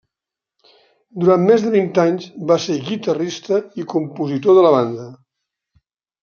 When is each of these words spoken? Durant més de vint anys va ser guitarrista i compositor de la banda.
Durant 1.23 1.43
més 1.49 1.65
de 1.65 1.73
vint 1.75 1.91
anys 2.03 2.25
va 2.53 2.57
ser 2.63 2.79
guitarrista 2.87 3.61
i 3.83 3.87
compositor 3.93 4.59
de 4.61 4.65
la 4.69 4.73
banda. 4.79 5.07